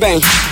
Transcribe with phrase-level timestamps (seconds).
[0.00, 0.49] tá-se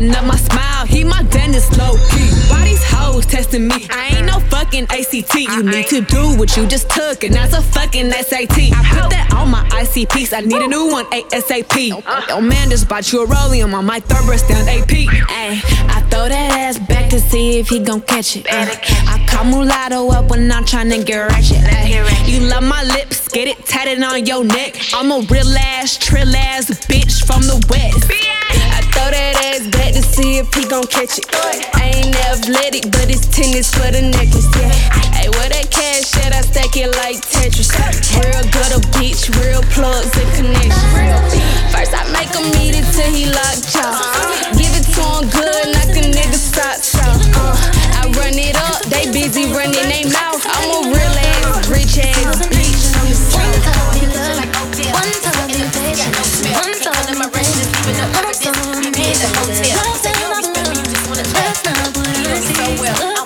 [0.00, 2.30] Up my smile, he my dentist low key.
[2.48, 3.86] Why these hoes testing me?
[3.90, 5.34] I ain't no fucking ACT.
[5.34, 8.72] You need to do what you just took, and that's a fucking SAT.
[8.72, 11.90] I put that on my ICPs, I need a new one ASAP.
[12.28, 14.90] Yo, man just bought you a rollium on my third breast down AP.
[14.90, 18.46] Ay, I throw that ass back to see if he gon' catch it.
[18.46, 18.66] Uh,
[19.06, 21.62] I call mulatto up when I'm tryna get ratchet.
[21.62, 24.76] Ay, you love my lips, get it tatted on your neck.
[24.92, 28.10] I'm a real ass, trill ass bitch from the west.
[28.10, 31.26] I throw that ass back to see if he gon' catch it.
[31.74, 34.50] I ain't athletic, but it's tennis for the necklace.
[34.58, 34.72] Yeah.
[35.14, 36.34] Hey, where that cash at?
[36.34, 37.70] I stack it like Tetris.
[38.18, 41.32] Real good a bitch, real plugs and connections.
[41.70, 43.94] First I make him eat it till he locked jaw.
[44.58, 47.22] Give it to him good, knock a nigga socks off.
[47.36, 50.40] Uh, I run it up, they busy running they mouth.
[50.40, 52.96] I'm a real ass, rich ass bitch.
[53.36, 54.40] One time love,
[54.88, 56.08] one time patient,
[56.56, 59.36] one time patient, one time you patient.
[59.76, 60.80] Love that I'm love,
[61.36, 62.56] that's I see.
[62.56, 63.19] Look what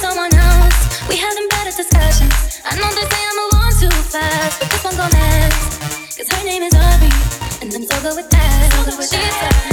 [0.00, 1.08] someone else.
[1.08, 2.60] We having better discussions.
[2.64, 6.16] I know they say I move on too fast, but this one gon' last.
[6.16, 7.12] Cause her name is Aubrey,
[7.60, 8.44] and I'm so good with that.
[9.12, 9.63] Me love,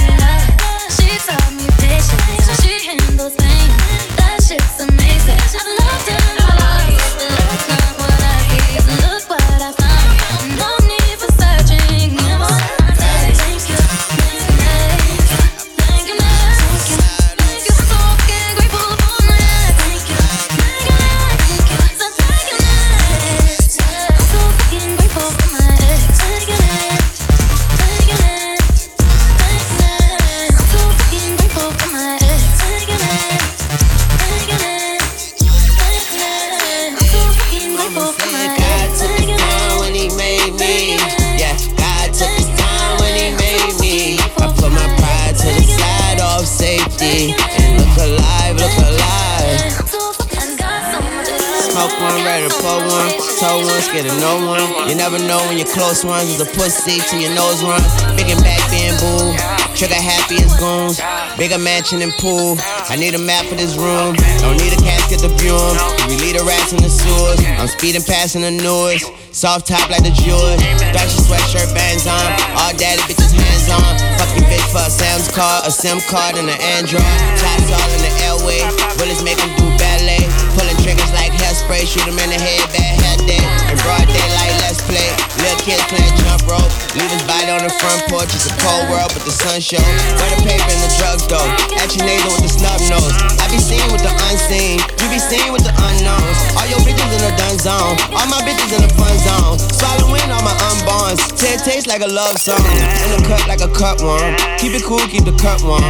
[53.52, 54.88] Told one, scared of no one.
[54.88, 57.84] You never know when your close ones is a pussy till your nose run.
[58.16, 59.36] Big and back bamboo.
[59.76, 60.96] Trigger happy as goons.
[61.36, 62.56] Bigger mansion and pool.
[62.88, 64.16] I need a map for this room.
[64.40, 65.76] Don't need a casket to view 'em.
[66.08, 67.44] We lead the rats in the sewers.
[67.60, 69.12] I'm speeding past in the newest.
[69.32, 70.56] Soft top like the jewels.
[70.96, 72.24] Fashion sweatshirt bands on.
[72.56, 73.92] All daddy bitches hands on.
[74.16, 77.04] Fucking bitch for a Sam's card, a SIM card, and an Android.
[77.36, 78.64] Shots all in the airway.
[78.96, 80.24] Bullets make 'em do ballet.
[80.56, 81.84] Pulling triggers like hairspray.
[81.84, 83.42] Shoot 'em in the head, bad hair day.
[83.68, 85.08] In broad daylight, let's play.
[85.40, 86.68] Little kids playing jump rope.
[86.96, 88.32] Leave his body on the front porch.
[88.32, 89.80] It's a cold world, but the sun show.
[89.80, 91.44] Where the paper in the drugs though.
[91.80, 93.12] Action nasal with the snub nose.
[93.40, 94.80] I be seen with the unseen.
[95.00, 96.38] You be seen with the unknowns.
[96.56, 97.96] All your bitches in the done zone.
[98.16, 99.56] All my bitches in the fun zone.
[99.60, 101.20] Swallowing all my unborns.
[101.42, 102.60] It tastes like a love song.
[103.04, 104.36] In the cut like a cut one.
[104.56, 105.82] Keep it cool, keep the cut warm.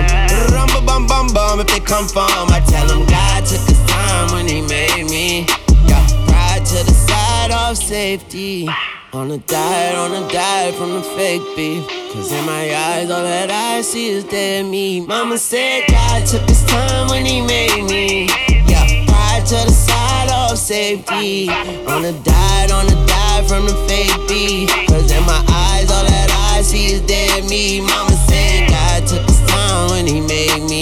[0.51, 2.51] Rum bum bum bum if they come from.
[2.51, 5.47] I tell them God took his time when he made me.
[7.73, 8.69] Of safety.
[9.15, 11.87] On a diet, on a diet from the fake beef.
[12.13, 15.09] Cause in my eyes, all that I see is dead meat.
[15.09, 18.27] Mama said God took his time when he made me.
[18.69, 21.49] Yeah, pride to the side of safety.
[21.89, 24.69] On a diet, on a diet from the fake beef.
[24.89, 27.81] Cause in my eyes, all that I see is dead meat.
[27.81, 30.82] Mama said God took his time when he made me.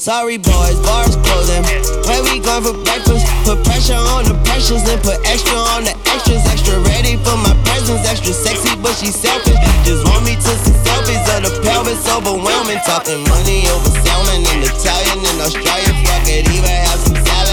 [0.00, 1.60] Sorry boys, bars closing.
[2.08, 3.28] Where we going for breakfast?
[3.44, 6.40] Put pressure on the pressures and put extra on the extras.
[6.48, 8.08] Extra ready for my presence.
[8.08, 9.60] Extra sexy, but she selfish.
[9.84, 12.80] Just want me to see selfies of the pelvis overwhelming.
[12.88, 15.92] Talking money over salmon and Italian and Australian.
[16.08, 17.49] Fuck it, even have some salad.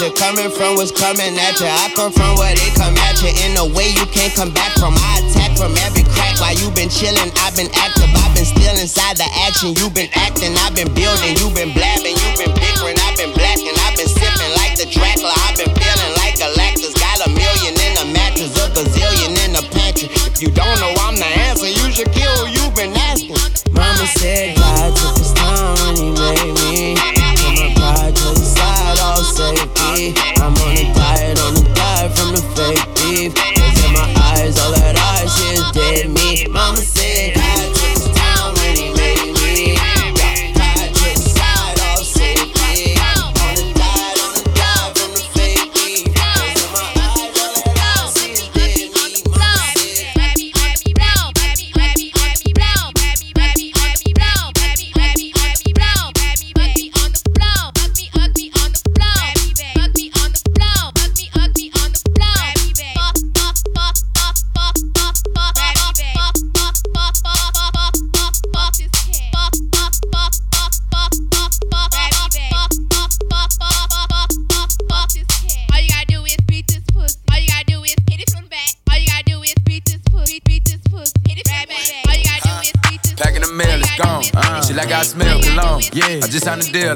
[0.00, 0.10] You.
[0.16, 1.68] Coming from what's coming at you.
[1.68, 4.72] I come from where they come at you in a way you can't come back
[4.80, 4.96] from.
[4.96, 7.28] I attack from every crack while you been chilling.
[7.44, 8.08] I've been active.
[8.16, 9.76] I've been still inside the action.
[9.76, 10.56] you been acting.
[10.64, 11.36] I've been building.
[11.36, 12.16] You've been blabbing.
[12.16, 12.96] You've been bickering.
[13.04, 13.76] I've been blacking.
[13.84, 15.36] I've been sipping like the Dracula.
[15.48, 16.96] I've been feeling like Galactus.
[16.96, 18.56] Got a million in the mattress.
[18.56, 20.08] A gazillion in the pantry.
[20.32, 23.36] If you don't know I'm the answer, you should kill who you been asking.
[23.72, 24.59] Mama said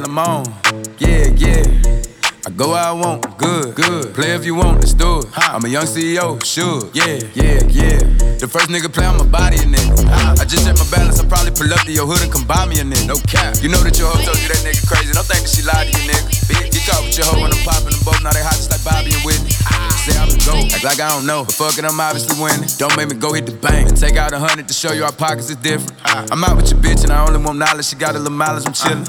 [0.03, 0.45] I'm on.
[0.99, 1.63] Yeah, yeah.
[2.47, 4.13] I go where I want, good, good.
[4.13, 5.27] Play if you want, let's do it.
[5.37, 6.91] I'm a young CEO, sure.
[6.93, 8.03] Yeah, yeah, yeah.
[8.43, 10.05] The first nigga play on my body, a nigga.
[10.37, 12.67] I just check my balance, I probably pull up to your hood and come buy
[12.67, 13.07] me a nigga.
[13.07, 13.57] No cap.
[13.63, 15.15] You know that your hoe told you that nigga crazy.
[15.15, 16.69] Don't think that she lied to you, nigga.
[16.69, 18.21] Get caught with your hoe when I'm popping them both.
[18.21, 19.55] Now they hot just like Bobby and Whitney.
[20.05, 21.49] Say I'm the GOAT, act like I don't know.
[21.49, 22.69] But fuck it, I'm obviously winning.
[22.77, 25.09] Don't make me go hit the bank and take out a hundred to show you
[25.09, 25.97] our pockets is different.
[26.05, 27.89] I'm out with your bitch and I only want knowledge.
[27.89, 29.09] She got a little mileage, I'm chillin'.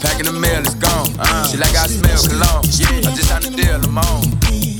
[0.00, 1.08] Packing the mail, it's gone.
[1.18, 2.64] Uh, she like I smell cologne.
[2.76, 4.75] Yeah, I just signed the deal, I'm on.